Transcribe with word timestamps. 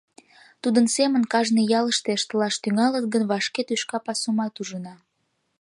Тудын 0.61 0.85
семын 0.95 1.23
кажне 1.33 1.61
ялыште 1.79 2.09
ыштылаш 2.17 2.55
тӱҥалыт 2.63 3.05
гын, 3.13 3.23
вашке 3.31 3.61
тӱшка 3.67 3.97
пасумат 4.05 4.53
ужына. 4.61 4.95